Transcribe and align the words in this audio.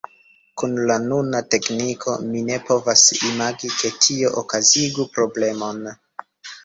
Kun 0.59 0.71
la 0.91 0.95
nuna 1.01 1.41
tekniko, 1.55 2.15
mi 2.31 2.41
ne 2.49 2.57
povas 2.69 3.05
imagi, 3.31 3.71
ke 3.83 3.95
tio 4.07 4.33
okazigus 4.43 5.13
problemon! 5.19 5.85